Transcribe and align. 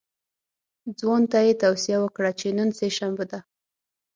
ځوان 0.99 1.23
ته 1.31 1.39
یې 1.45 1.53
توصیه 1.63 1.97
وکړه 2.01 2.31
چې 2.39 2.47
نن 2.57 2.69
سه 2.77 2.85
شنبه 2.97 3.25
ده. 3.31 3.39